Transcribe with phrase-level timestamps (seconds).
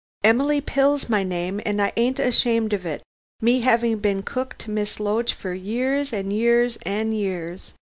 [0.23, 3.03] "Emily Pill's my name, and I ain't ashamed of it,
[3.39, 7.73] me having been cook to Miss Loach for years an' years and years.